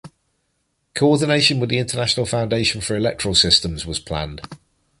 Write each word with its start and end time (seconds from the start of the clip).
Coordination 0.95 1.59
with 1.59 1.69
the 1.69 1.77
International 1.77 2.25
Foundation 2.25 2.81
for 2.81 2.95
Electoral 2.95 3.35
Systems 3.35 3.85
was 3.85 3.99
planned. 3.99 4.41